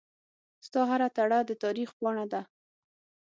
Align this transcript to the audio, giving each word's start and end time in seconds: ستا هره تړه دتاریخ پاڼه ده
ستا 0.65 0.81
هره 0.91 1.07
تړه 1.17 1.39
دتاریخ 1.51 1.89
پاڼه 1.99 2.25
ده 2.31 2.41